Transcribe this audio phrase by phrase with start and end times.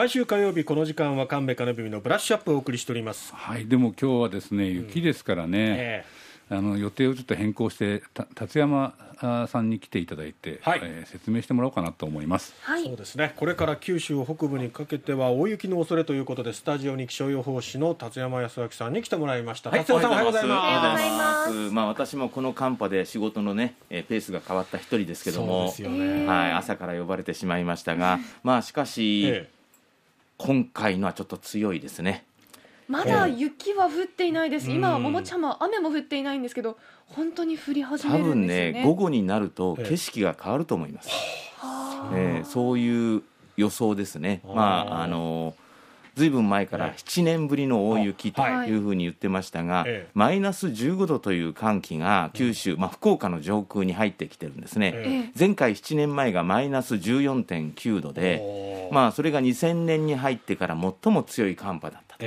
[0.00, 3.34] 毎週火曜日この時間は神戸金文のブラッシュアップをお送りしております。
[3.34, 6.20] はいでも今日はですね雪ですからね、えー
[6.52, 8.02] あの予定をちょっと変更して
[8.34, 8.92] 達山
[9.48, 13.34] さんに来ていただいて、はい、えー、説明してもらおうかなと思います、はい、そうですね。
[13.36, 21.52] これから九州北部にかけては大雪の恐れということでスタジオに気象予報士の達山康明さんに来てもらいました、はい、達山さんおはようございます。
[21.72, 29.59] まあ私もこの寒波で仕事のねペースが変わった一人ですけども、ね、はい朝から呼ばれてしまいましたが、 まあしかし、ええ、
[30.42, 32.24] 今回のはちょっと強いですね。
[32.88, 36.76] まだ雪は降っていないです、今は桃ちゃんも雨も降っていないんですけど
[37.06, 38.70] 本当に降り始めるんですよね。
[38.70, 41.10] 多分ね午後になると景色が変わると思います、
[42.14, 43.22] えー、そういう
[43.56, 44.40] 予想ですね。
[44.44, 45.54] まああの
[46.16, 48.70] ずいぶん前から7年ぶりの大雪とい。
[48.70, 62.24] うふうに言ってましたが、マイナス15度という寒気が九州、まあ、福岡の上空に入ってきてるんですね、前回7年前がマイナス14.9度で、まあ、それが2000年に入ってから最も強い寒波だったと、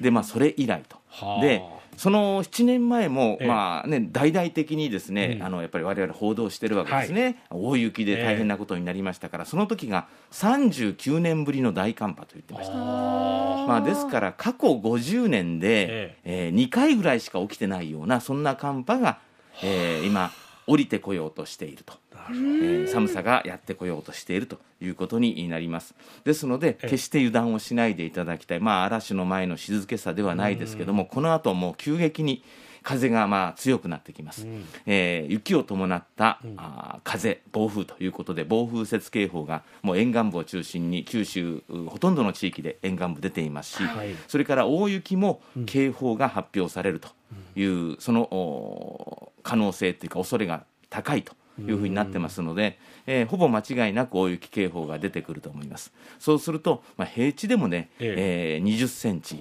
[0.00, 1.01] でまあ、それ以来と。
[1.40, 1.62] で
[1.96, 12.74] その7年前も、ええ、まあね、大々的にですね、うん、あのやっぱり我々報道してるわけですね、はい、大雪で大変なことになりましたから、え、その時が39年ぶりの大寒波と言ってました。
[12.74, 16.48] まあ、ですから過去50年で、ええ。
[16.48, 19.18] ー、2回ぐらいしか起きてないようなそんな寒波が、
[19.62, 20.32] えー、今
[20.66, 21.94] 降りてこようとしていると。
[22.30, 25.94] えー、寒さがやってこようとしているということになります。
[26.24, 32.44] ですので決して油断をしないでいただきたい、まあ、嵐の前の静けさではないですけどもこの後もう急激に
[32.82, 47.08] 風がまあ強くなってきます、うん、えー、雪を伴った、うん、あ風暴風ということで暴風雪警報がもう沿岸部を中心に九州ほとんどの地域で沿岸部出ていますし、はい、それから大雪も警報が発表されると
[47.54, 55.92] いう、うん、その可能性というか恐れが高いというふうになってますので、えー、ほぼ間違いなく大雪警報が出てくると思います。
[56.18, 58.64] そうすると、まあ、平地でもね、ええ。
[58.64, 59.38] ー、20センチ、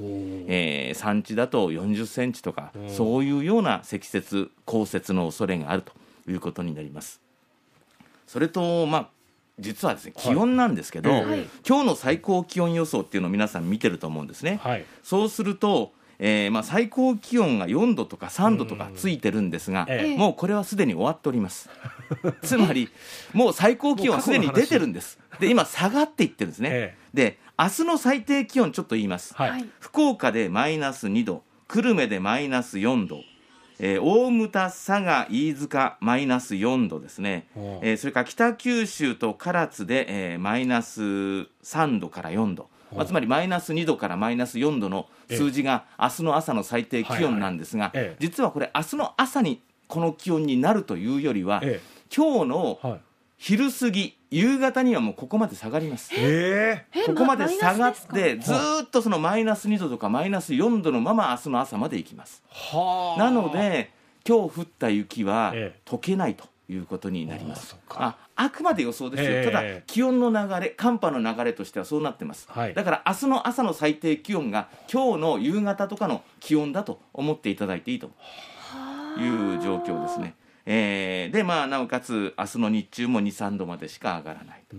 [0.47, 5.93] えー、山地だと40センチとか、そういうような積雪降雪の恐れがあると
[6.30, 7.21] いうことになります。
[8.27, 9.09] それとまあ
[9.59, 15.92] 実はですね気温なんですけど、はい、今日の最高気温予想っていうのを皆さん見てると思うんですね、はい、そうすると
[16.23, 21.67] えーまあ、最高気温が4度とか3度とかついてるんですが、ええ、もうこれはすでに終わっております。
[22.43, 22.89] つまり
[23.33, 25.20] もう最高気温はすでに出てるんです。
[25.39, 33.21] で今下がっていってるんですね、え、で明日の最低気温ちょっと言います、はい、福岡でマイナス2度久留米でマイナス4度
[33.83, 37.47] えー、大牟田、佐賀、飯塚、マイナス4度ですね、
[37.81, 51.64] えー、それから北九州と唐津で、えー、マイナス3度から4度、まあ、つまりマイナス2度からマイナス4度の数字が明日の朝の最低気温なんですが、実はこれ明日の朝にこの気温になるというよりは、
[52.15, 52.99] 今日の
[53.41, 58.53] 昼過ぎ夕方にはもうここまで下がります、えー、ここまで下がってず
[58.83, 62.43] っとそのマイナス2度とかマイナス4度のまま明日の朝までいきます。
[63.17, 63.89] なので
[64.27, 67.75] 今日降った雪は溶けないということになります。
[67.89, 78.11] ああくまで予想ですよ、えー、ただ気温の流れ寒波の流れとしてはそうなってます、はい、だから明日の朝の最低気温が今日の夕方とかの気温だと思っていただいていいと
[79.17, 80.35] いう状況ですね。
[80.66, 84.76] えー、でまあなおかつ明日の日中も23度までしか上がらないと、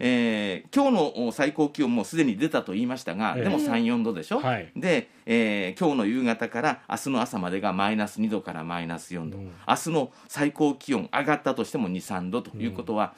[0.00, 13.14] えー、今日の最高気温もすでに出たと言いましたが、えー、でも34度でしょ、はい、で、えー、今日の夕方から明日の朝までがマイナス2度からマイナス4度、明日の最高気温上がったとしても23度ということは、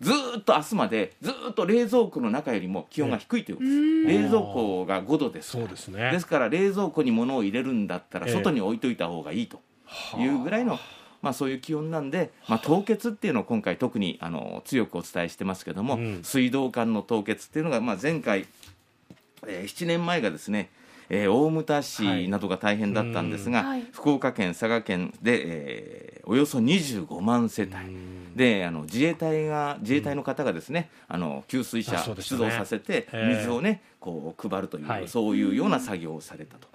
[0.00, 6.10] ずっと明日までずっと冷蔵庫の中よりも気温が低いということです、冷蔵庫が5度ですそうですね。
[6.10, 9.60] ですから冷蔵庫に物を入れるんだったら外に置いといた方がいいと
[10.18, 10.78] いうぐらいの、
[11.22, 18.46] まあ、そういう気温なんで、まあ、凍結っていうのを今回特にあの強くお伝えしてますけども、うん、水道管の凍結っていうのが、まあ、前回、
[19.46, 20.70] えー、7年前がですね
[21.08, 28.16] えー、大牟田市などが大変だったんですが、はい、福岡県、佐賀県で、えー、およそ25万世帯。
[28.36, 36.68] であの自衛隊が自衛隊の方がですね、あの給水車出動させて水をねこう配るという、はい、そういうような作業をされたと。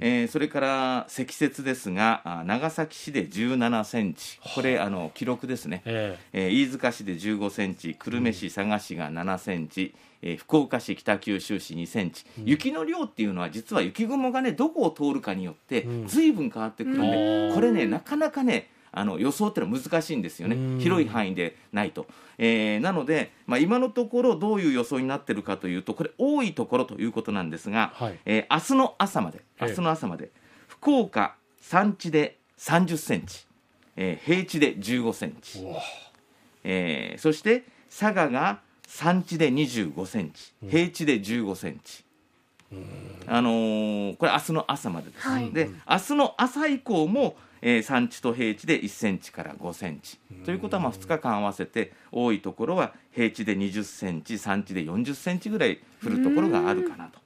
[0.00, 4.38] えー、それから積雪ですが長崎市で17センチ。
[4.54, 7.94] これあの記録ですね、えー、えー、飯塚市で15センチ。
[7.94, 20.80] 久留米市佐賀市が7センチ、えー、福岡市北九州市2センチ、うん、雪の量っていうのは実は雪雲がねどこを通るかによって随分変わってくるんで、うん、これねなかなかねあの予想ってのは難しいんですよね。
[20.80, 22.06] 広い範囲でないと、
[22.38, 30.30] えー、なので、まあ、今のところどういう予想になってるかというとこれ多いところということなんですが、はい、えー、明日の朝まで明日の朝まで、
[30.66, 33.46] 福岡山地で30センチ、
[33.96, 35.64] えー、平地で15センチ、
[36.64, 42.04] えー、そして佐賀が山地で25センチ平地で15センチ、
[43.26, 50.18] あのー、これ明日の朝までです、はい、で明日の朝以降も、えー、山地と平地で1センチから5センチ。
[50.44, 57.20] ということはまあ2日間合わせて多いところは平地で20センチ山地で40センチぐらい降るところがあるかなと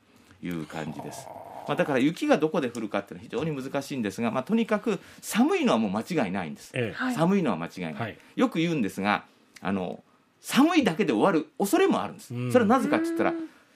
[0.46, 1.26] いう感じです。
[1.66, 9.24] まあ、だから雪がどこで降るかっていうのは非常に難しいんですが、まあ、とにかく寒いのはもう間違いないんです、ええ、寒いのは間違いない、はい、よく言うんですが
[9.62, 10.02] あの
[10.40, 13.34] 寒いだけで終わる恐れもあるんです、それはなぜかって言ったら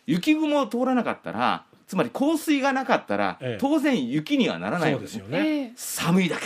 [0.08, 5.72] 雪雲を通らなかったらつまり降水がなかったら、ええ、当然雪にはならないわけですよね。
[5.76, 6.44] 寒いだけ、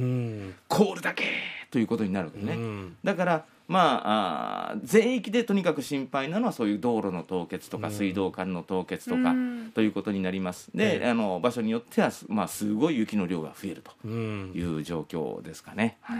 [0.00, 1.24] うん、凍るだけ。
[1.70, 9.32] ということになるわけね、うん、だからまあ、あ全域でとにかく心配なのはそういう道路の凍結とか水道管の凍結とか、
[9.74, 10.72] ということになります。
[10.74, 15.98] で、あの場所によっては、まあ、すごい雪の量が増えるという状況ですかね。
[16.00, 16.16] は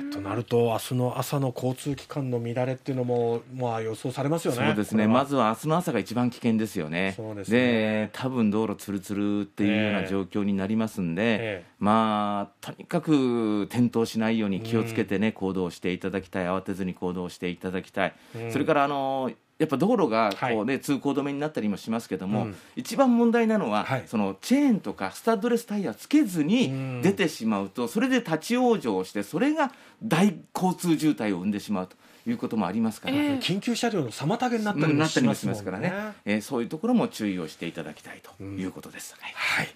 [0.00, 4.66] い、となると明日の朝の交通機関の乱れっていうのも、まあ、予想されますよね。
[4.66, 5.06] そうですね。
[5.06, 7.12] まずは明日の朝が一番危険ですよね。
[7.14, 7.58] そうですね。
[7.58, 16.46] で多分道路つるつるっていうような状況になりますんで、えー、まあとにかく転倒しないように気をつけてね、行動していただきたい。
[16.46, 29.72] 慌てずに行動していただきたい、うん、それからあのやっぱ道路がこうね、はい、通行止めになったりもしますけども、うん、一番問題なのは、はい、そのチェーンとかスタッドレスタイヤつけずに出てしまうと、それで立ち往生してそれが
[30.02, 31.96] 大交通渋滞を生んでしまうと。
[32.26, 35.92] いうこともありますから、えー、緊急車両の妨げになったりもしますますからね、
[36.24, 39.68] えー、そういうところも注意をしていただきたいということです、うん、はい、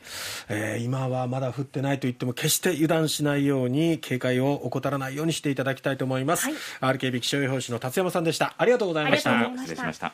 [0.48, 6.46] えー、今はまだ降ってないと言っても決して油断しないように警戒を怠らないようにしていただきたいと思います、
[6.80, 8.54] はい、RKB 気象予報士の達山さんでした。
[8.58, 9.50] ありがとうございました。
[9.56, 10.12] 失礼しました